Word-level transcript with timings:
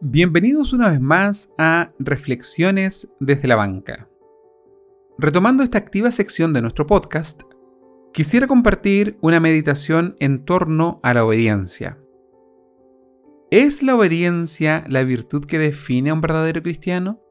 Bienvenidos 0.00 0.72
una 0.72 0.90
vez 0.90 1.00
más 1.00 1.52
a 1.56 1.92
Reflexiones 2.00 3.08
desde 3.20 3.46
la 3.46 3.54
banca. 3.54 4.08
Retomando 5.18 5.62
esta 5.62 5.78
activa 5.78 6.10
sección 6.10 6.52
de 6.52 6.60
nuestro 6.60 6.86
podcast, 6.86 7.42
quisiera 8.12 8.48
compartir 8.48 9.16
una 9.20 9.38
meditación 9.38 10.16
en 10.18 10.44
torno 10.44 10.98
a 11.04 11.14
la 11.14 11.24
obediencia. 11.24 11.98
¿Es 13.52 13.84
la 13.84 13.94
obediencia 13.94 14.84
la 14.88 15.04
virtud 15.04 15.44
que 15.44 15.58
define 15.58 16.10
a 16.10 16.14
un 16.14 16.20
verdadero 16.20 16.60
cristiano? 16.60 17.22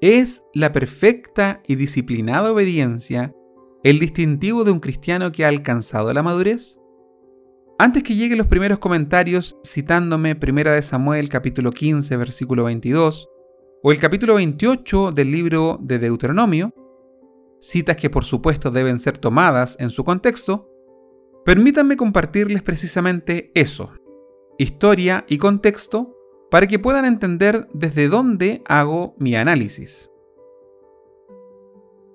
¿Es 0.00 0.44
la 0.52 0.72
perfecta 0.72 1.62
y 1.66 1.76
disciplinada 1.76 2.52
obediencia 2.52 3.34
el 3.84 4.00
distintivo 4.00 4.64
de 4.64 4.72
un 4.72 4.80
cristiano 4.80 5.30
que 5.30 5.44
ha 5.44 5.48
alcanzado 5.48 6.12
la 6.12 6.24
madurez? 6.24 6.81
Antes 7.82 8.04
que 8.04 8.14
lleguen 8.14 8.38
los 8.38 8.46
primeros 8.46 8.78
comentarios 8.78 9.56
citándome 9.66 10.38
1 10.40 10.70
de 10.70 10.82
Samuel 10.82 11.28
capítulo 11.28 11.72
15 11.72 12.16
versículo 12.16 12.62
22 12.62 13.28
o 13.82 13.90
el 13.90 13.98
capítulo 13.98 14.36
28 14.36 15.10
del 15.10 15.32
libro 15.32 15.80
de 15.82 15.98
Deuteronomio, 15.98 16.72
citas 17.58 17.96
que 17.96 18.08
por 18.08 18.24
supuesto 18.24 18.70
deben 18.70 19.00
ser 19.00 19.18
tomadas 19.18 19.76
en 19.80 19.90
su 19.90 20.04
contexto, 20.04 20.70
permítanme 21.44 21.96
compartirles 21.96 22.62
precisamente 22.62 23.50
eso, 23.56 23.90
historia 24.58 25.24
y 25.28 25.38
contexto, 25.38 26.16
para 26.52 26.68
que 26.68 26.78
puedan 26.78 27.04
entender 27.04 27.66
desde 27.74 28.06
dónde 28.06 28.62
hago 28.66 29.16
mi 29.18 29.34
análisis. 29.34 30.08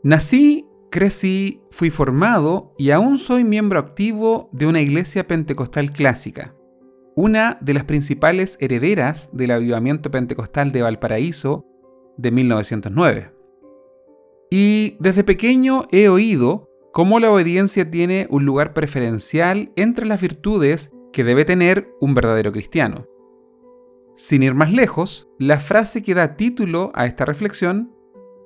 Nací 0.01 0.65
crecí, 0.89 1.61
fui 1.71 1.89
formado 1.89 2.73
y 2.77 2.91
aún 2.91 3.19
soy 3.19 3.43
miembro 3.43 3.79
activo 3.79 4.49
de 4.51 4.67
una 4.67 4.81
iglesia 4.81 5.27
pentecostal 5.27 5.91
clásica, 5.91 6.55
una 7.15 7.57
de 7.61 7.73
las 7.73 7.83
principales 7.83 8.57
herederas 8.59 9.29
del 9.33 9.51
avivamiento 9.51 10.11
pentecostal 10.11 10.71
de 10.71 10.81
Valparaíso 10.81 11.65
de 12.17 12.31
1909. 12.31 13.33
Y 14.49 14.97
desde 14.99 15.23
pequeño 15.23 15.87
he 15.91 16.09
oído 16.09 16.69
cómo 16.93 17.19
la 17.19 17.31
obediencia 17.31 17.89
tiene 17.91 18.27
un 18.29 18.45
lugar 18.45 18.73
preferencial 18.73 19.71
entre 19.75 20.05
las 20.05 20.21
virtudes 20.21 20.91
que 21.11 21.23
debe 21.23 21.45
tener 21.45 21.89
un 21.99 22.15
verdadero 22.15 22.51
cristiano. 22.51 23.07
Sin 24.15 24.41
ir 24.41 24.55
más 24.55 24.71
lejos, 24.71 25.27
la 25.37 25.59
frase 25.59 26.01
que 26.01 26.15
da 26.15 26.35
título 26.35 26.91
a 26.95 27.05
esta 27.05 27.25
reflexión 27.25 27.93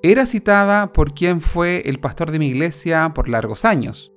era 0.04 0.26
citada 0.26 0.94
por 0.94 1.14
quien 1.14 1.42
fue 1.42 1.84
el 1.86 2.00
pastor 2.00 2.32
de 2.32 2.40
mi 2.40 2.48
iglesia 2.48 3.12
por 3.14 3.30
largos 3.30 3.66
años, 3.66 4.12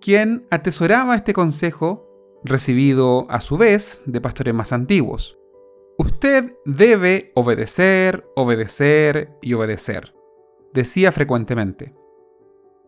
quien 0.00 0.46
atesoraba 0.50 1.16
este 1.16 1.32
consejo 1.32 2.08
recibido 2.44 3.26
a 3.28 3.40
su 3.40 3.56
vez 3.56 4.02
de 4.06 4.20
pastores 4.20 4.54
más 4.54 4.72
antiguos. 4.72 5.38
Usted 5.98 6.54
debe 6.64 7.32
obedecer, 7.34 8.26
obedecer 8.36 9.30
y 9.42 9.54
obedecer, 9.54 10.14
decía 10.72 11.12
frecuentemente. 11.12 11.94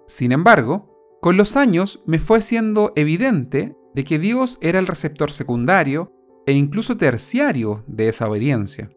Sin 0.07 0.33
embargo, 0.33 1.19
con 1.21 1.37
los 1.37 1.57
años 1.57 2.03
me 2.07 2.19
fue 2.19 2.41
siendo 2.43 2.93
evidente 2.97 3.77
de 3.95 4.05
que 4.05 4.19
Dios 4.19 4.59
era 4.61 4.79
el 4.79 4.87
receptor 4.87 5.33
secundario 5.33 6.13
e 6.47 6.53
incluso 6.53 6.97
terciario 6.97 7.85
de 7.87 8.09
esa 8.09 8.29
obediencia. 8.29 8.91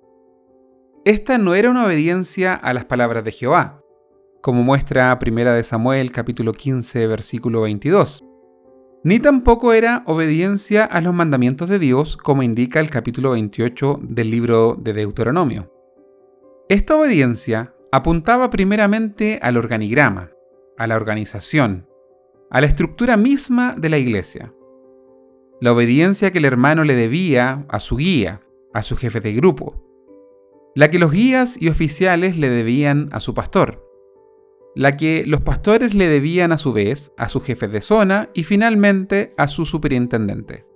Esta 1.08 1.38
no 1.38 1.56
era 1.56 1.72
una 1.72 1.86
obediencia 1.86 2.54
a 2.54 2.74
las 2.74 2.84
palabras 2.84 3.24
de 3.24 3.32
Jehová, 3.32 3.82
como 4.42 4.62
muestra 4.62 5.18
1 5.26 5.54
de 5.54 5.64
Samuel 5.64 6.12
capítulo 6.12 6.52
15 6.52 7.08
versículo 7.08 7.62
22, 7.62 8.26
ni 9.06 9.22
tampoco 9.22 9.72
era 9.72 10.04
obediencia 10.06 10.84
a 10.84 11.00
los 11.00 11.14
mandamientos 11.14 11.70
de 11.70 11.80
Dios, 11.80 12.18
como 12.18 12.44
indica 12.44 12.82
el 12.82 12.90
capítulo 12.90 13.32
28 13.32 14.02
del 14.02 14.30
libro 14.30 14.76
de 14.78 14.92
Deuteronomio. 14.92 15.72
Esta 16.68 16.98
obediencia 16.98 17.74
apuntaba 17.94 18.50
primeramente 18.50 19.40
al 19.42 19.56
organigrama, 19.56 20.32
a 20.78 20.88
la 20.88 20.98
organización, 20.98 21.88
a 22.52 22.60
la 22.60 22.68
estructura 22.68 23.16
misma 23.16 23.76
de 23.78 23.88
la 23.88 23.98
iglesia. 23.98 24.54
La 25.62 25.72
obediencia 25.72 26.32
que 26.32 26.40
el 26.40 26.46
hermano 26.46 26.84
le 26.84 26.96
debía 26.96 27.66
a 27.70 27.80
su 27.80 27.96
guía, 27.96 28.42
a 28.74 28.82
su 28.82 28.98
jefe 28.98 29.22
de 29.22 29.32
grupo, 29.32 29.87
la 30.78 30.92
que 30.92 31.00
los 31.00 31.12
guías 31.12 31.60
y 31.60 31.70
oficiales 31.70 32.38
le 32.38 32.52
debían 32.52 33.10
a 33.12 33.20
su 33.20 33.34
pastor, 33.34 33.84
la 34.76 34.96
que 34.96 35.24
los 35.26 35.42
pastores 35.42 35.96
le 35.96 36.08
debían 36.08 36.52
a 36.52 36.60
su 36.60 36.72
vez 36.72 37.12
a 37.18 37.30
su 37.30 37.42
jefe 37.42 37.68
de 37.68 37.82
zona 37.82 38.30
y 38.36 38.44
finalmente 38.44 39.34
a 39.38 39.48
su 39.48 39.66
superintendente. 39.66 40.68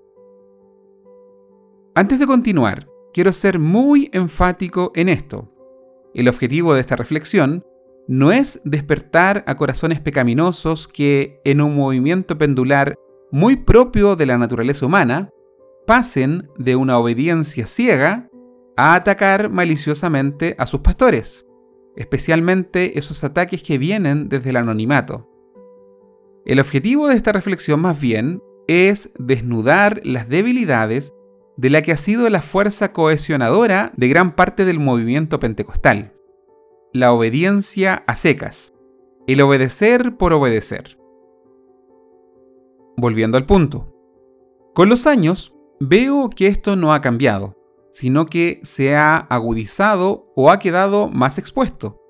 Antes 1.93 2.17
de 2.17 2.25
continuar, 2.25 2.89
quiero 3.13 3.31
ser 3.31 3.59
muy 3.59 4.09
enfático 4.11 4.91
en 4.95 5.07
esto. 5.07 5.53
El 6.15 6.29
objetivo 6.29 6.73
de 6.73 6.81
esta 6.81 6.95
reflexión 6.95 7.63
no 8.07 8.31
es 8.31 8.59
despertar 8.65 9.43
a 9.45 9.55
corazones 9.55 9.99
pecaminosos 9.99 10.87
que, 10.87 11.39
en 11.45 11.61
un 11.61 11.75
movimiento 11.75 12.39
pendular 12.39 12.95
muy 13.31 13.55
propio 13.55 14.15
de 14.15 14.25
la 14.25 14.39
naturaleza 14.39 14.83
humana, 14.87 15.29
pasen 15.85 16.49
de 16.57 16.75
una 16.75 16.97
obediencia 16.97 17.67
ciega 17.67 18.30
a 18.81 18.95
atacar 18.95 19.49
maliciosamente 19.49 20.55
a 20.57 20.65
sus 20.65 20.79
pastores, 20.79 21.45
especialmente 21.95 22.97
esos 22.97 23.23
ataques 23.23 23.61
que 23.61 23.77
vienen 23.77 24.27
desde 24.27 24.49
el 24.49 24.57
anonimato. 24.57 25.29
El 26.47 26.59
objetivo 26.59 27.07
de 27.07 27.15
esta 27.15 27.31
reflexión 27.31 27.79
más 27.79 28.01
bien 28.01 28.41
es 28.67 29.11
desnudar 29.19 30.01
las 30.03 30.29
debilidades 30.29 31.13
de 31.57 31.69
la 31.69 31.83
que 31.83 31.91
ha 31.91 31.97
sido 31.97 32.27
la 32.31 32.41
fuerza 32.41 32.91
cohesionadora 32.91 33.91
de 33.97 34.07
gran 34.07 34.35
parte 34.35 34.65
del 34.65 34.79
movimiento 34.79 35.39
pentecostal, 35.39 36.13
la 36.91 37.13
obediencia 37.13 38.03
a 38.07 38.15
secas, 38.15 38.73
el 39.27 39.41
obedecer 39.41 40.17
por 40.17 40.33
obedecer. 40.33 40.97
Volviendo 42.97 43.37
al 43.37 43.45
punto. 43.45 43.93
Con 44.73 44.89
los 44.89 45.05
años, 45.05 45.53
veo 45.79 46.31
que 46.31 46.47
esto 46.47 46.75
no 46.75 46.95
ha 46.95 47.01
cambiado 47.01 47.60
sino 47.91 48.25
que 48.25 48.59
se 48.63 48.95
ha 48.95 49.17
agudizado 49.17 50.31
o 50.35 50.49
ha 50.49 50.59
quedado 50.59 51.09
más 51.09 51.37
expuesto, 51.37 52.01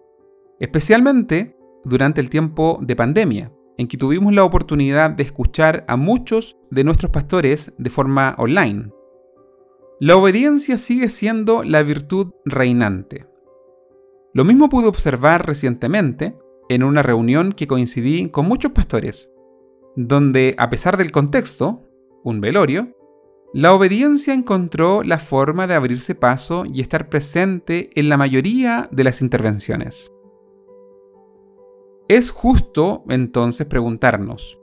especialmente 0.59 1.57
durante 1.83 2.21
el 2.21 2.29
tiempo 2.29 2.79
de 2.81 2.95
pandemia, 2.95 3.51
en 3.77 3.87
que 3.87 3.97
tuvimos 3.97 4.33
la 4.33 4.43
oportunidad 4.43 5.09
de 5.09 5.23
escuchar 5.23 5.83
a 5.87 5.97
muchos 5.97 6.57
de 6.69 6.83
nuestros 6.83 7.11
pastores 7.11 7.73
de 7.77 7.89
forma 7.89 8.35
online. 8.37 8.91
La 9.99 10.15
obediencia 10.15 10.77
sigue 10.77 11.09
siendo 11.09 11.63
la 11.63 11.83
virtud 11.83 12.33
reinante. 12.45 13.27
Lo 14.33 14.45
mismo 14.45 14.69
pude 14.69 14.87
observar 14.87 15.45
recientemente 15.45 16.37
en 16.69 16.83
una 16.83 17.03
reunión 17.03 17.51
que 17.51 17.67
coincidí 17.67 18.29
con 18.29 18.47
muchos 18.47 18.71
pastores, 18.71 19.29
donde 19.95 20.55
a 20.57 20.69
pesar 20.69 20.97
del 20.97 21.11
contexto, 21.11 21.81
un 22.23 22.39
velorio, 22.39 22.95
la 23.53 23.73
obediencia 23.73 24.33
encontró 24.33 25.03
la 25.03 25.19
forma 25.19 25.67
de 25.67 25.73
abrirse 25.73 26.15
paso 26.15 26.63
y 26.71 26.79
estar 26.79 27.09
presente 27.09 27.89
en 27.95 28.07
la 28.07 28.15
mayoría 28.15 28.87
de 28.91 29.03
las 29.03 29.21
intervenciones. 29.21 30.09
Es 32.07 32.29
justo 32.29 33.03
entonces 33.09 33.67
preguntarnos, 33.67 34.57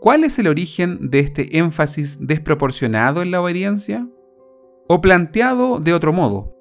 ¿cuál 0.00 0.24
es 0.24 0.36
el 0.40 0.48
origen 0.48 1.10
de 1.10 1.20
este 1.20 1.58
énfasis 1.58 2.18
desproporcionado 2.20 3.22
en 3.22 3.30
la 3.30 3.40
obediencia? 3.40 4.08
O 4.88 5.00
planteado 5.00 5.78
de 5.78 5.94
otro 5.94 6.12
modo, 6.12 6.56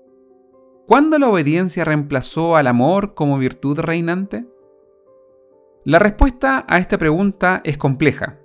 ¿cuándo 0.86 1.18
la 1.18 1.28
obediencia 1.28 1.86
reemplazó 1.86 2.56
al 2.56 2.68
amor 2.68 3.16
como 3.16 3.40
virtud 3.40 3.80
reinante? 3.80 4.46
La 5.86 5.98
respuesta 5.98 6.66
a 6.68 6.78
esta 6.78 7.00
pregunta 7.00 7.62
es 7.64 7.80
compleja, 7.80 8.38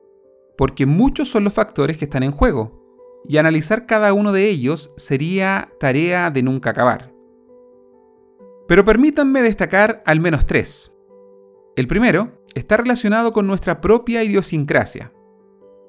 porque 0.56 0.86
muchos 0.86 1.28
son 1.28 1.44
los 1.44 1.52
factores 1.52 1.98
que 1.98 2.06
están 2.06 2.22
en 2.22 2.32
juego 2.32 2.81
y 3.28 3.36
analizar 3.36 3.86
cada 3.86 4.12
uno 4.12 4.32
de 4.32 4.48
ellos 4.48 4.92
sería 4.96 5.70
tarea 5.78 6.30
de 6.30 6.42
nunca 6.42 6.70
acabar. 6.70 7.12
Pero 8.68 8.84
permítanme 8.84 9.42
destacar 9.42 10.02
al 10.06 10.20
menos 10.20 10.46
tres. 10.46 10.92
El 11.76 11.86
primero 11.86 12.42
está 12.54 12.76
relacionado 12.76 13.32
con 13.32 13.46
nuestra 13.46 13.80
propia 13.80 14.22
idiosincrasia. 14.24 15.12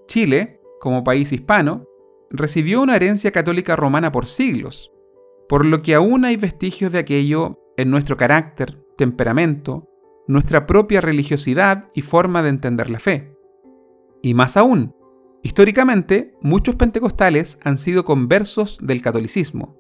Chile, 0.07 0.61
como 0.79 1.03
país 1.03 1.31
hispano, 1.31 1.85
recibió 2.29 2.81
una 2.81 2.95
herencia 2.95 3.31
católica 3.31 3.75
romana 3.75 4.11
por 4.11 4.25
siglos, 4.25 4.91
por 5.47 5.65
lo 5.65 5.81
que 5.81 5.95
aún 5.95 6.25
hay 6.25 6.35
vestigios 6.35 6.91
de 6.91 6.99
aquello 6.99 7.59
en 7.77 7.91
nuestro 7.91 8.17
carácter, 8.17 8.83
temperamento, 8.97 9.89
nuestra 10.27 10.65
propia 10.65 11.01
religiosidad 11.01 11.89
y 11.93 12.01
forma 12.01 12.41
de 12.43 12.49
entender 12.49 12.89
la 12.89 12.99
fe. 12.99 13.35
Y 14.21 14.33
más 14.33 14.57
aún, 14.57 14.95
Históricamente, 15.43 16.33
muchos 16.41 16.75
pentecostales 16.77 17.59
han 17.63 17.77
sido 17.77 18.05
conversos 18.05 18.79
del 18.81 19.01
catolicismo, 19.01 19.77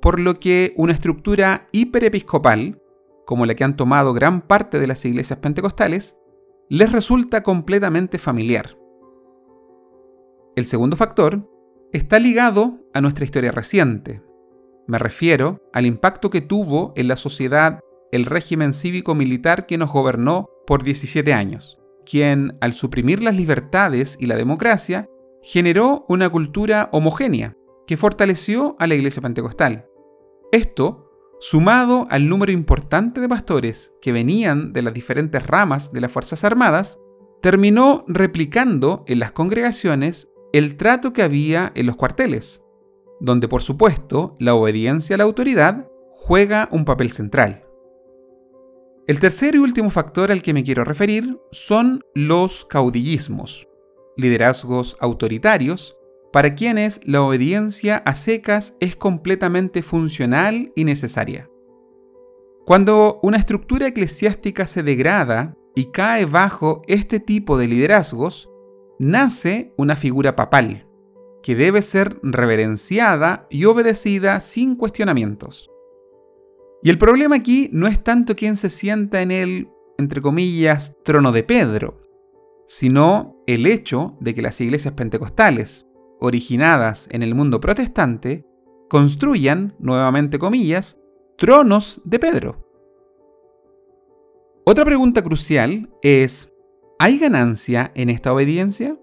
por 0.00 0.20
lo 0.20 0.38
que 0.38 0.72
una 0.76 0.92
estructura 0.92 1.68
hiperepiscopal, 1.72 2.80
como 3.26 3.44
la 3.44 3.56
que 3.56 3.64
han 3.64 3.76
tomado 3.76 4.14
gran 4.14 4.42
parte 4.42 4.78
de 4.78 4.86
las 4.86 5.04
iglesias 5.04 5.40
pentecostales, 5.40 6.16
les 6.68 6.92
resulta 6.92 7.42
completamente 7.42 8.18
familiar. 8.18 8.78
El 10.54 10.64
segundo 10.64 10.96
factor 10.96 11.50
está 11.92 12.20
ligado 12.20 12.78
a 12.94 13.00
nuestra 13.00 13.24
historia 13.24 13.50
reciente, 13.50 14.22
Me 14.86 14.98
refiero 14.98 15.62
al 15.72 15.86
impacto 15.86 16.28
que 16.28 16.42
tuvo 16.42 16.92
en 16.94 17.08
la 17.08 17.16
sociedad 17.16 17.80
el 18.12 18.26
régimen 18.26 18.74
cívico-militar 18.74 19.64
que 19.64 19.78
nos 19.78 19.90
gobernó 19.90 20.50
por 20.66 20.84
17 20.84 21.32
años, 21.32 21.80
quien, 22.04 22.56
al 22.60 22.72
suprimir 22.72 23.22
las 23.22 23.36
libertades 23.36 24.16
y 24.20 24.26
la 24.26 24.36
democracia, 24.36 25.08
generó 25.42 26.04
una 26.08 26.28
cultura 26.30 26.88
homogénea 26.92 27.56
que 27.86 27.96
fortaleció 27.96 28.76
a 28.78 28.86
la 28.86 28.94
Iglesia 28.94 29.22
Pentecostal. 29.22 29.86
Esto, 30.52 31.10
sumado 31.40 32.06
al 32.10 32.28
número 32.28 32.52
importante 32.52 33.20
de 33.20 33.28
pastores 33.28 33.92
que 34.00 34.12
venían 34.12 34.72
de 34.72 34.82
las 34.82 34.94
diferentes 34.94 35.46
ramas 35.46 35.92
de 35.92 36.00
las 36.00 36.12
Fuerzas 36.12 36.44
Armadas, 36.44 36.98
terminó 37.42 38.04
replicando 38.08 39.04
en 39.06 39.18
las 39.18 39.32
congregaciones 39.32 40.30
el 40.52 40.76
trato 40.76 41.12
que 41.12 41.22
había 41.22 41.72
en 41.74 41.86
los 41.86 41.96
cuarteles, 41.96 42.62
donde 43.20 43.48
por 43.48 43.60
supuesto 43.60 44.36
la 44.38 44.54
obediencia 44.54 45.14
a 45.14 45.18
la 45.18 45.24
autoridad 45.24 45.88
juega 46.12 46.68
un 46.70 46.84
papel 46.84 47.10
central. 47.10 47.63
El 49.06 49.20
tercer 49.20 49.54
y 49.54 49.58
último 49.58 49.90
factor 49.90 50.32
al 50.32 50.40
que 50.40 50.54
me 50.54 50.64
quiero 50.64 50.82
referir 50.82 51.38
son 51.50 52.02
los 52.14 52.64
caudillismos, 52.64 53.68
liderazgos 54.16 54.96
autoritarios 54.98 55.98
para 56.32 56.54
quienes 56.54 57.00
la 57.04 57.20
obediencia 57.20 57.98
a 57.98 58.14
secas 58.14 58.76
es 58.80 58.96
completamente 58.96 59.82
funcional 59.82 60.72
y 60.74 60.84
necesaria. 60.84 61.50
Cuando 62.64 63.20
una 63.22 63.36
estructura 63.36 63.88
eclesiástica 63.88 64.66
se 64.66 64.82
degrada 64.82 65.54
y 65.74 65.90
cae 65.90 66.24
bajo 66.24 66.80
este 66.86 67.20
tipo 67.20 67.58
de 67.58 67.68
liderazgos, 67.68 68.48
nace 68.98 69.74
una 69.76 69.96
figura 69.96 70.34
papal, 70.34 70.88
que 71.42 71.54
debe 71.54 71.82
ser 71.82 72.18
reverenciada 72.22 73.46
y 73.50 73.66
obedecida 73.66 74.40
sin 74.40 74.76
cuestionamientos. 74.76 75.70
Y 76.84 76.90
el 76.90 76.98
problema 76.98 77.36
aquí 77.36 77.70
no 77.72 77.86
es 77.86 78.04
tanto 78.04 78.36
quien 78.36 78.58
se 78.58 78.68
sienta 78.68 79.22
en 79.22 79.30
el, 79.30 79.70
entre 79.96 80.20
comillas, 80.20 80.94
trono 81.02 81.32
de 81.32 81.42
Pedro, 81.42 82.02
sino 82.66 83.42
el 83.46 83.64
hecho 83.64 84.18
de 84.20 84.34
que 84.34 84.42
las 84.42 84.60
iglesias 84.60 84.92
pentecostales, 84.92 85.86
originadas 86.20 87.08
en 87.10 87.22
el 87.22 87.34
mundo 87.34 87.58
protestante, 87.58 88.44
construyan, 88.90 89.74
nuevamente 89.78 90.38
comillas, 90.38 91.00
tronos 91.38 92.02
de 92.04 92.18
Pedro. 92.18 92.68
Otra 94.66 94.84
pregunta 94.84 95.24
crucial 95.24 95.88
es, 96.02 96.52
¿hay 96.98 97.18
ganancia 97.18 97.92
en 97.94 98.10
esta 98.10 98.30
obediencia? 98.30 98.94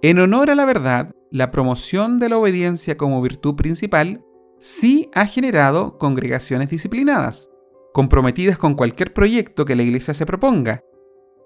En 0.00 0.18
honor 0.18 0.48
a 0.48 0.54
la 0.54 0.64
verdad, 0.64 1.14
la 1.30 1.50
promoción 1.50 2.20
de 2.20 2.30
la 2.30 2.38
obediencia 2.38 2.96
como 2.96 3.20
virtud 3.20 3.54
principal 3.54 4.24
sí 4.60 5.10
ha 5.14 5.26
generado 5.26 5.98
congregaciones 5.98 6.70
disciplinadas, 6.70 7.48
comprometidas 7.92 8.58
con 8.58 8.74
cualquier 8.74 9.12
proyecto 9.12 9.64
que 9.64 9.74
la 9.74 9.82
Iglesia 9.82 10.14
se 10.14 10.26
proponga, 10.26 10.84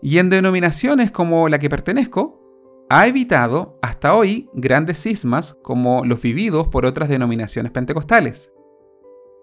y 0.02 0.18
en 0.18 0.28
denominaciones 0.28 1.10
como 1.10 1.48
la 1.48 1.58
que 1.58 1.70
pertenezco, 1.70 2.40
ha 2.90 3.06
evitado 3.06 3.78
hasta 3.80 4.14
hoy 4.14 4.50
grandes 4.52 5.00
cismas 5.00 5.54
como 5.62 6.04
los 6.04 6.20
vividos 6.20 6.68
por 6.68 6.84
otras 6.84 7.08
denominaciones 7.08 7.72
pentecostales. 7.72 8.52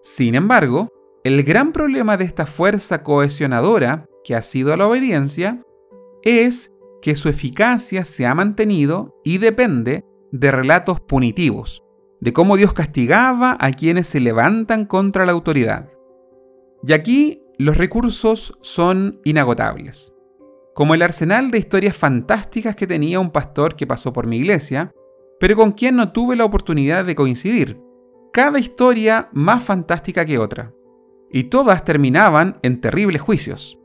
Sin 0.04 0.36
embargo, 0.36 0.90
el 1.24 1.44
gran 1.44 1.72
problema 1.72 2.18
de 2.18 2.26
esta 2.26 2.46
fuerza 2.46 3.02
cohesionadora 3.04 4.06
que 4.24 4.36
ha 4.36 4.42
sido 4.42 4.76
la 4.78 4.88
obediencia 4.88 5.64
es 6.24 6.72
que 7.02 7.16
su 7.16 7.30
eficacia 7.30 8.04
se 8.04 8.28
ha 8.28 8.36
mantenido 8.36 9.20
y 9.24 9.40
depende 9.40 10.06
de 10.32 10.52
relatos 10.52 11.00
punitivos, 11.02 11.84
de 12.22 12.32
cómo 12.32 12.56
Dios 12.56 12.74
castigaba 12.74 13.58
a 13.60 13.72
quienes 13.72 14.08
se 14.08 14.22
levantan 14.22 14.86
contra 14.86 15.26
la 15.26 15.34
autoridad. 15.34 15.90
Y 16.84 16.94
aquí 16.94 17.44
los 17.58 17.78
recursos 17.78 18.58
son 18.62 19.20
inagotables 19.26 20.14
como 20.74 20.94
el 20.94 21.02
arsenal 21.02 21.52
de 21.52 21.58
historias 21.58 21.96
fantásticas 21.96 22.76
que 22.76 22.88
tenía 22.88 23.20
un 23.20 23.32
pastor 23.32 23.76
que 23.76 23.88
pasó 23.88 24.14
por 24.14 24.28
mi 24.28 24.38
iglesia, 24.38 24.92
pero 25.40 25.56
con 25.56 25.72
quien 25.72 25.96
no 25.96 26.12
tuve 26.12 26.36
la 26.36 26.46
oportunidad 26.46 27.06
de 27.06 27.16
coincidir. 27.16 27.82
Cada 28.32 28.60
historia 28.60 29.30
más 29.34 29.64
fantástica 29.64 30.26
que 30.26 30.38
otra. 30.38 30.74
Y 31.30 31.46
todas 31.46 31.84
terminaban 31.84 32.60
en 32.62 32.80
terribles 32.80 33.22
juicios. 33.22 33.78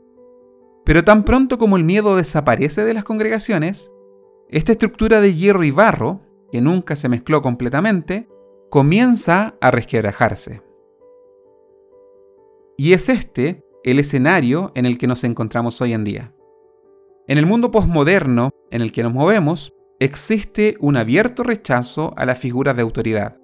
Pero 0.85 1.03
tan 1.03 1.23
pronto 1.23 1.57
como 1.57 1.75
el 1.75 1.83
miedo 1.83 2.15
desaparece 2.15 2.85
de 2.85 2.93
las 2.93 3.03
congregaciones, 3.03 3.91
esta 4.49 4.71
estructura 4.71 5.19
de 5.19 5.33
hierro 5.33 5.63
y 5.63 5.71
barro, 5.71 6.21
que 6.51 6.61
nunca 6.61 6.95
se 6.95 7.09
mezcló 7.09 7.41
completamente, 7.41 8.27
comienza 8.69 9.55
a 9.61 9.71
resquebrajarse. 9.71 10.61
Y 12.77 12.93
es 12.93 13.09
este 13.09 13.63
el 13.83 13.99
escenario 13.99 14.71
en 14.75 14.85
el 14.85 14.97
que 14.97 15.07
nos 15.07 15.23
encontramos 15.23 15.81
hoy 15.81 15.93
en 15.93 16.03
día. 16.03 16.33
En 17.27 17.37
el 17.37 17.45
mundo 17.45 17.71
posmoderno 17.71 18.51
en 18.71 18.81
el 18.81 18.91
que 18.91 19.03
nos 19.03 19.13
movemos, 19.13 19.73
existe 19.99 20.77
un 20.79 20.97
abierto 20.97 21.43
rechazo 21.43 22.13
a 22.17 22.25
las 22.25 22.37
figuras 22.37 22.75
de 22.75 22.83
autoridad. 22.83 23.37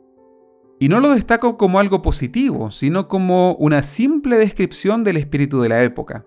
Y 0.79 0.89
no 0.89 0.99
lo 0.99 1.11
destaco 1.11 1.57
como 1.57 1.79
algo 1.79 2.01
positivo, 2.01 2.71
sino 2.71 3.07
como 3.07 3.55
una 3.55 3.83
simple 3.83 4.37
descripción 4.37 5.03
del 5.03 5.17
espíritu 5.17 5.61
de 5.61 5.69
la 5.69 5.83
época. 5.83 6.25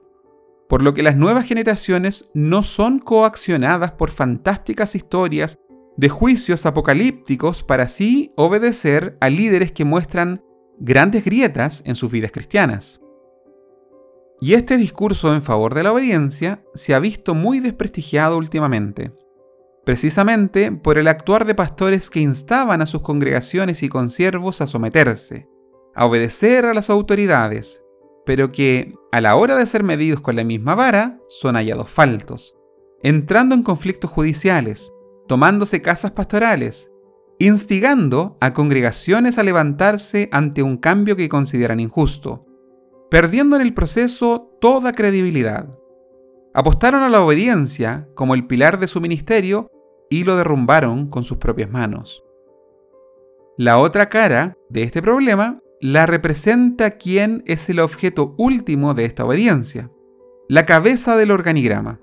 Por 0.68 0.82
lo 0.82 0.94
que 0.94 1.02
las 1.02 1.16
nuevas 1.16 1.46
generaciones 1.46 2.28
no 2.34 2.62
son 2.62 2.98
coaccionadas 2.98 3.92
por 3.92 4.10
fantásticas 4.10 4.94
historias 4.94 5.58
de 5.96 6.08
juicios 6.08 6.66
apocalípticos 6.66 7.62
para 7.62 7.84
así 7.84 8.32
obedecer 8.36 9.16
a 9.20 9.30
líderes 9.30 9.72
que 9.72 9.84
muestran 9.84 10.42
grandes 10.78 11.24
grietas 11.24 11.82
en 11.86 11.94
sus 11.94 12.10
vidas 12.10 12.32
cristianas. 12.32 13.00
Y 14.40 14.52
este 14.52 14.76
discurso 14.76 15.34
en 15.34 15.40
favor 15.40 15.74
de 15.74 15.82
la 15.82 15.92
obediencia 15.92 16.62
se 16.74 16.94
ha 16.94 16.98
visto 16.98 17.34
muy 17.34 17.60
desprestigiado 17.60 18.36
últimamente, 18.36 19.12
precisamente 19.84 20.70
por 20.72 20.98
el 20.98 21.08
actuar 21.08 21.46
de 21.46 21.54
pastores 21.54 22.10
que 22.10 22.20
instaban 22.20 22.82
a 22.82 22.86
sus 22.86 23.00
congregaciones 23.00 23.82
y 23.82 23.88
consiervos 23.88 24.60
a 24.60 24.66
someterse, 24.66 25.48
a 25.94 26.04
obedecer 26.04 26.66
a 26.66 26.74
las 26.74 26.90
autoridades, 26.90 27.82
pero 28.26 28.52
que, 28.52 28.92
a 29.12 29.22
la 29.22 29.36
hora 29.36 29.56
de 29.56 29.64
ser 29.64 29.84
medidos 29.84 30.20
con 30.20 30.36
la 30.36 30.44
misma 30.44 30.74
vara, 30.74 31.18
son 31.28 31.54
hallados 31.54 31.88
faltos, 31.88 32.54
entrando 33.02 33.54
en 33.54 33.62
conflictos 33.62 34.10
judiciales, 34.10 34.92
tomándose 35.26 35.82
casas 35.82 36.12
pastorales, 36.12 36.90
instigando 37.38 38.36
a 38.40 38.52
congregaciones 38.52 39.38
a 39.38 39.42
levantarse 39.42 40.28
ante 40.32 40.62
un 40.62 40.76
cambio 40.76 41.16
que 41.16 41.28
consideran 41.28 41.80
injusto, 41.80 42.46
perdiendo 43.10 43.56
en 43.56 43.62
el 43.62 43.74
proceso 43.74 44.56
toda 44.60 44.92
credibilidad. 44.92 45.68
Apostaron 46.54 47.02
a 47.02 47.08
la 47.08 47.22
obediencia 47.22 48.08
como 48.14 48.34
el 48.34 48.46
pilar 48.46 48.78
de 48.78 48.88
su 48.88 49.00
ministerio 49.00 49.68
y 50.08 50.24
lo 50.24 50.36
derrumbaron 50.36 51.08
con 51.08 51.24
sus 51.24 51.38
propias 51.38 51.70
manos. 51.70 52.24
La 53.58 53.78
otra 53.78 54.08
cara 54.08 54.56
de 54.68 54.82
este 54.82 55.02
problema 55.02 55.60
la 55.80 56.06
representa 56.06 56.92
quien 56.92 57.42
es 57.46 57.68
el 57.68 57.80
objeto 57.80 58.34
último 58.38 58.94
de 58.94 59.04
esta 59.04 59.24
obediencia, 59.24 59.90
la 60.48 60.64
cabeza 60.64 61.16
del 61.16 61.30
organigrama, 61.30 62.00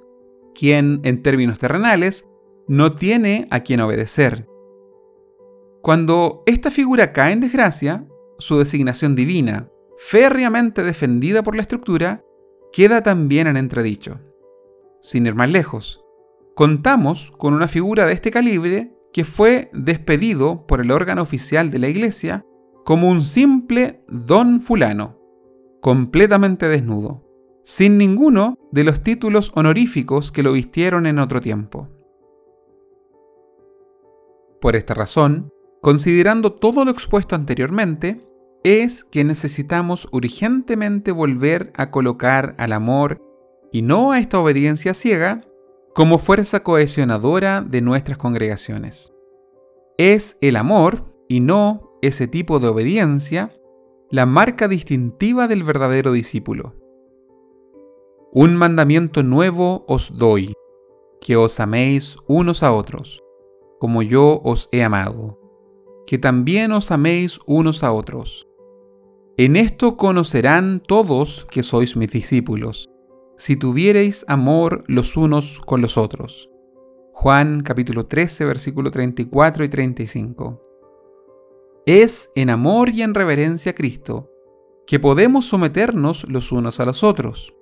quien 0.54 1.00
en 1.04 1.24
términos 1.24 1.58
terrenales 1.58 2.30
no 2.68 2.94
tiene 2.96 3.48
a 3.52 3.62
quien 3.62 3.80
obedecer. 3.82 4.48
Cuando 5.82 6.44
esta 6.46 6.72
figura 6.72 7.12
cae 7.12 7.34
en 7.34 7.42
desgracia, 7.42 8.08
su 8.40 8.58
designación 8.58 9.16
divina, 9.16 9.70
férreamente 9.98 10.84
defendida 10.84 11.44
por 11.44 11.56
la 11.56 11.62
estructura, 11.62 12.24
queda 12.72 13.04
también 13.04 13.48
en 13.48 13.58
entredicho. 13.58 14.20
Sin 15.02 15.26
ir 15.26 15.36
más 15.36 15.50
lejos, 15.50 16.04
contamos 16.56 17.32
con 17.38 17.54
una 17.54 17.68
figura 17.68 18.06
de 18.06 18.14
este 18.14 18.32
calibre 18.32 18.94
que 19.12 19.26
fue 19.26 19.70
despedido 19.74 20.66
por 20.66 20.82
el 20.82 20.92
órgano 20.92 21.22
oficial 21.22 21.70
de 21.70 21.80
la 21.80 21.90
Iglesia 21.90 22.46
como 22.84 23.10
un 23.10 23.22
simple 23.22 24.04
don 24.08 24.62
fulano, 24.62 25.20
completamente 25.82 26.68
desnudo, 26.68 27.24
sin 27.64 27.98
ninguno 27.98 28.58
de 28.72 28.84
los 28.84 29.04
títulos 29.04 29.52
honoríficos 29.56 30.32
que 30.32 30.44
lo 30.44 30.54
vistieron 30.54 31.06
en 31.06 31.20
otro 31.20 31.40
tiempo. 31.42 31.90
Por 34.64 34.78
esta 34.78 34.94
razón, 34.94 35.52
considerando 35.82 36.54
todo 36.54 36.86
lo 36.86 36.92
expuesto 36.92 37.36
anteriormente, 37.36 38.26
es 38.64 39.04
que 39.04 39.26
necesitamos 39.26 40.08
urgentemente 40.14 41.12
volver 41.12 41.74
a 41.76 41.92
colocar 41.92 42.56
al 42.58 42.72
amor 42.72 43.22
y 43.74 43.82
no 43.82 44.14
a 44.14 44.20
esta 44.20 44.40
obediencia 44.40 44.94
ciega 44.94 45.44
como 45.94 46.18
fuerza 46.18 46.64
cohesionadora 46.64 47.62
de 47.62 47.82
nuestras 47.82 48.18
congregaciones. 48.18 49.12
Es 49.98 50.38
el 50.40 50.56
amor 50.56 51.14
y 51.28 51.42
no 51.42 51.98
ese 52.02 52.30
tipo 52.30 52.60
de 52.62 52.70
obediencia 52.70 53.52
la 54.10 54.26
marca 54.26 54.70
distintiva 54.70 55.50
del 55.50 55.64
verdadero 55.64 56.14
discípulo. 56.14 56.74
Un 58.32 58.56
mandamiento 58.56 59.24
nuevo 59.24 59.84
os 59.90 60.18
doy, 60.18 60.54
que 61.20 61.36
os 61.36 61.60
améis 61.60 62.16
unos 62.28 62.64
a 62.64 62.72
otros, 62.72 63.23
como 63.84 64.02
yo 64.02 64.40
os 64.46 64.70
he 64.72 64.82
amado 64.82 65.38
que 66.08 66.18
también 66.18 66.72
os 66.72 66.90
améis 66.90 67.38
unos 67.46 67.84
a 67.84 67.92
otros. 67.92 68.48
En 69.36 69.58
esto 69.58 69.98
conocerán 69.98 70.80
todos 70.80 71.46
que 71.52 71.64
sois 71.64 71.98
mis 71.98 72.10
discípulos, 72.10 72.90
si 73.36 73.58
tuviereis 73.58 74.24
amor 74.30 74.86
los 74.88 75.18
unos 75.18 75.60
con 75.60 75.82
los 75.82 75.98
otros. 75.98 76.50
Juan 77.12 77.62
capítulo 77.62 78.06
13, 78.06 78.46
versículo 78.46 78.90
34 78.90 79.66
y 79.66 79.68
35. 79.68 80.62
Es 81.86 82.32
en 82.36 82.52
amor 82.52 82.88
y 82.88 83.02
en 83.02 83.14
reverencia 83.14 83.74
a 83.74 83.76
Cristo 83.76 84.32
que 84.88 84.98
podemos 84.98 85.46
someternos 85.46 86.26
los 86.30 86.54
unos 86.54 86.80
a 86.80 86.86
los 86.86 87.04
otros. 87.04 87.54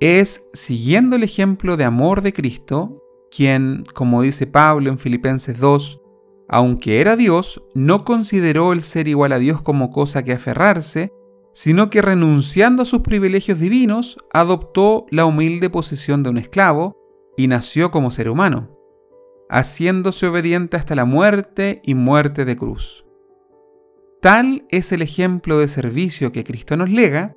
Es 0.00 0.48
siguiendo 0.54 1.16
el 1.16 1.22
ejemplo 1.22 1.76
de 1.76 1.84
amor 1.84 2.22
de 2.22 2.32
Cristo, 2.32 3.03
quien, 3.34 3.84
como 3.94 4.22
dice 4.22 4.46
Pablo 4.46 4.90
en 4.90 4.98
Filipenses 4.98 5.58
2, 5.58 6.00
aunque 6.48 7.00
era 7.00 7.16
Dios, 7.16 7.62
no 7.74 8.04
consideró 8.04 8.72
el 8.72 8.82
ser 8.82 9.08
igual 9.08 9.32
a 9.32 9.38
Dios 9.38 9.60
como 9.60 9.90
cosa 9.90 10.22
que 10.22 10.32
aferrarse, 10.32 11.10
sino 11.52 11.90
que 11.90 12.02
renunciando 12.02 12.82
a 12.82 12.86
sus 12.86 13.00
privilegios 13.00 13.58
divinos, 13.58 14.18
adoptó 14.32 15.06
la 15.10 15.24
humilde 15.24 15.68
posición 15.70 16.22
de 16.22 16.30
un 16.30 16.38
esclavo 16.38 16.96
y 17.36 17.48
nació 17.48 17.90
como 17.90 18.10
ser 18.10 18.28
humano, 18.28 18.70
haciéndose 19.48 20.26
obediente 20.26 20.76
hasta 20.76 20.94
la 20.94 21.04
muerte 21.04 21.80
y 21.84 21.94
muerte 21.94 22.44
de 22.44 22.56
cruz. 22.56 23.04
Tal 24.20 24.64
es 24.68 24.92
el 24.92 25.02
ejemplo 25.02 25.58
de 25.58 25.68
servicio 25.68 26.30
que 26.30 26.44
Cristo 26.44 26.76
nos 26.76 26.90
lega, 26.90 27.34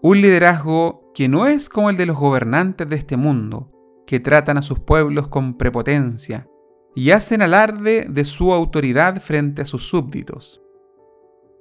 un 0.00 0.20
liderazgo 0.20 1.10
que 1.14 1.28
no 1.28 1.46
es 1.46 1.68
como 1.68 1.90
el 1.90 1.96
de 1.96 2.06
los 2.06 2.16
gobernantes 2.16 2.88
de 2.88 2.96
este 2.96 3.16
mundo, 3.16 3.73
que 4.06 4.20
tratan 4.20 4.58
a 4.58 4.62
sus 4.62 4.78
pueblos 4.78 5.28
con 5.28 5.56
prepotencia 5.56 6.48
y 6.94 7.10
hacen 7.10 7.42
alarde 7.42 8.06
de 8.08 8.24
su 8.24 8.52
autoridad 8.52 9.20
frente 9.20 9.62
a 9.62 9.66
sus 9.66 9.88
súbditos. 9.88 10.62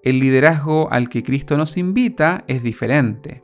El 0.03 0.19
liderazgo 0.19 0.91
al 0.91 1.09
que 1.09 1.23
Cristo 1.23 1.57
nos 1.57 1.77
invita 1.77 2.43
es 2.47 2.61
diferente. 2.61 3.43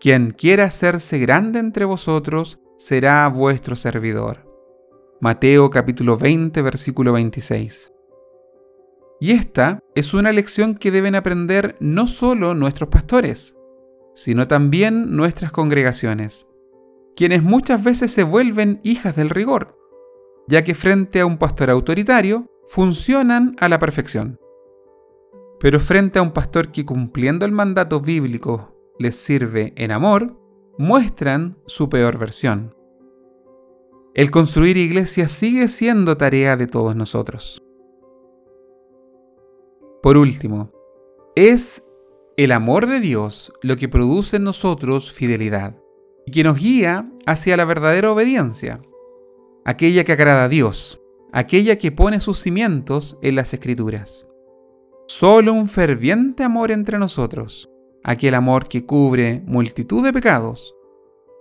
Quien 0.00 0.30
quiera 0.30 0.64
hacerse 0.64 1.18
grande 1.18 1.58
entre 1.58 1.84
vosotros 1.84 2.58
será 2.76 3.26
vuestro 3.28 3.76
servidor. 3.76 4.44
Mateo 5.20 5.70
capítulo 5.70 6.18
20 6.18 6.60
versículo 6.60 7.12
26. 7.12 7.92
Y 9.20 9.30
esta 9.30 9.80
es 9.94 10.12
una 10.12 10.32
lección 10.32 10.74
que 10.74 10.90
deben 10.90 11.14
aprender 11.14 11.76
no 11.80 12.06
solo 12.06 12.52
nuestros 12.52 12.90
pastores, 12.90 13.56
sino 14.14 14.46
también 14.46 15.16
nuestras 15.16 15.52
congregaciones, 15.52 16.46
quienes 17.16 17.42
muchas 17.42 17.82
veces 17.82 18.12
se 18.12 18.22
vuelven 18.22 18.78
hijas 18.84 19.16
del 19.16 19.30
rigor, 19.30 19.76
ya 20.46 20.62
que 20.62 20.74
frente 20.74 21.20
a 21.20 21.26
un 21.26 21.38
pastor 21.38 21.70
autoritario 21.70 22.46
funcionan 22.66 23.56
a 23.58 23.68
la 23.68 23.78
perfección. 23.78 24.38
Pero 25.58 25.80
frente 25.80 26.18
a 26.18 26.22
un 26.22 26.32
pastor 26.32 26.70
que 26.70 26.84
cumpliendo 26.84 27.46
el 27.46 27.52
mandato 27.52 28.00
bíblico 28.00 28.76
les 28.98 29.16
sirve 29.16 29.72
en 29.76 29.90
amor, 29.90 30.36
muestran 30.78 31.56
su 31.66 31.88
peor 31.88 32.18
versión. 32.18 32.74
El 34.14 34.30
construir 34.30 34.76
iglesias 34.76 35.32
sigue 35.32 35.68
siendo 35.68 36.18
tarea 36.18 36.56
de 36.56 36.66
todos 36.66 36.94
nosotros. 36.96 37.62
Por 40.02 40.18
último, 40.18 40.70
es 41.34 41.82
el 42.36 42.52
amor 42.52 42.86
de 42.86 43.00
Dios 43.00 43.52
lo 43.62 43.76
que 43.76 43.88
produce 43.88 44.36
en 44.36 44.44
nosotros 44.44 45.10
fidelidad 45.10 45.76
y 46.26 46.32
que 46.32 46.44
nos 46.44 46.58
guía 46.58 47.08
hacia 47.24 47.56
la 47.56 47.64
verdadera 47.64 48.10
obediencia, 48.10 48.82
aquella 49.64 50.04
que 50.04 50.12
agrada 50.12 50.44
a 50.44 50.48
Dios, 50.48 51.00
aquella 51.32 51.78
que 51.78 51.92
pone 51.92 52.20
sus 52.20 52.40
cimientos 52.40 53.16
en 53.22 53.36
las 53.36 53.54
escrituras. 53.54 54.26
Solo 55.06 55.52
un 55.52 55.68
ferviente 55.68 56.42
amor 56.42 56.72
entre 56.72 56.98
nosotros, 56.98 57.70
aquel 58.02 58.34
amor 58.34 58.68
que 58.68 58.84
cubre 58.84 59.42
multitud 59.46 60.04
de 60.04 60.12
pecados, 60.12 60.74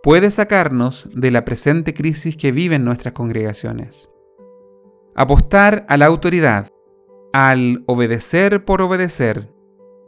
puede 0.04 0.30
sacarnos 0.30 1.10
de 1.14 1.32
la 1.32 1.46
presente 1.46 1.96
crisis 1.96 2.38
que 2.38 2.52
viven 2.52 2.86
nuestras 2.86 3.14
congregaciones. 3.14 4.08
Apostar 5.16 5.86
a 5.90 5.98
la 5.98 6.06
autoridad, 6.06 6.68
al 7.34 7.84
obedecer 7.88 8.66
por 8.66 8.82
obedecer, 8.84 9.50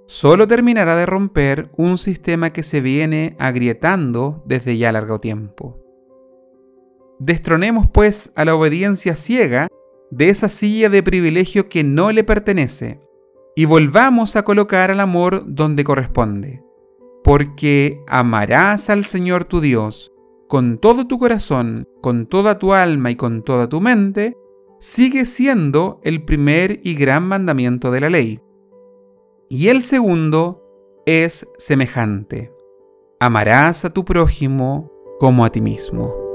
solo 0.07 0.47
terminará 0.47 0.95
de 0.95 1.05
romper 1.05 1.69
un 1.77 1.97
sistema 1.97 2.51
que 2.51 2.63
se 2.63 2.81
viene 2.81 3.35
agrietando 3.39 4.43
desde 4.45 4.77
ya 4.77 4.91
largo 4.91 5.19
tiempo. 5.19 5.77
Destronemos 7.19 7.87
pues 7.87 8.31
a 8.35 8.45
la 8.45 8.55
obediencia 8.55 9.15
ciega 9.15 9.67
de 10.09 10.29
esa 10.29 10.49
silla 10.49 10.89
de 10.89 11.03
privilegio 11.03 11.69
que 11.69 11.83
no 11.83 12.11
le 12.11 12.23
pertenece 12.23 12.99
y 13.55 13.65
volvamos 13.65 14.35
a 14.35 14.43
colocar 14.43 14.91
al 14.91 14.99
amor 14.99 15.43
donde 15.45 15.83
corresponde 15.83 16.67
porque 17.27 17.99
amarás 18.07 18.89
al 18.89 19.03
Señor 19.03 19.43
tu 19.43 19.59
Dios 19.59 20.13
con 20.47 20.77
todo 20.77 21.07
tu 21.07 21.19
corazón, 21.19 21.85
con 22.01 22.25
toda 22.25 22.57
tu 22.57 22.71
alma 22.71 23.11
y 23.11 23.17
con 23.17 23.43
toda 23.43 23.67
tu 23.67 23.81
mente, 23.81 24.37
sigue 24.79 25.25
siendo 25.25 25.99
el 26.03 26.23
primer 26.23 26.79
y 26.85 26.95
gran 26.95 27.27
mandamiento 27.27 27.91
de 27.91 27.99
la 27.99 28.09
ley. 28.09 28.39
Y 29.49 29.69
el 29.69 29.81
segundo 29.81 30.61
es 31.05 31.47
semejante. 31.57 32.51
Amarás 33.19 33.85
a 33.85 33.89
tu 33.89 34.03
prójimo 34.03 34.91
como 35.19 35.45
a 35.45 35.51
ti 35.51 35.61
mismo. 35.61 36.26